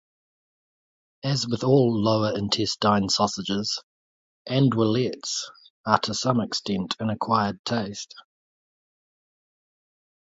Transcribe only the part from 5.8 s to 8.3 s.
are to some extent an acquired taste.